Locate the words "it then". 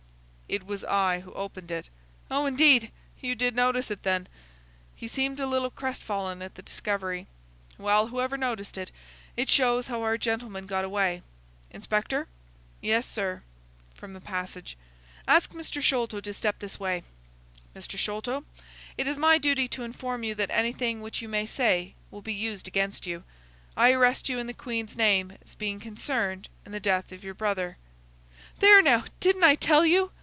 3.89-4.27